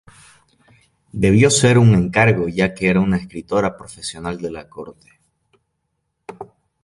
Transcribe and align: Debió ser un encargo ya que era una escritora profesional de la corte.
Debió 1.11 1.51
ser 1.51 1.77
un 1.77 1.93
encargo 1.93 2.47
ya 2.47 2.73
que 2.73 2.87
era 2.89 2.99
una 3.01 3.17
escritora 3.17 3.77
profesional 3.77 4.41
de 4.41 4.49
la 4.49 4.67
corte. 4.67 5.19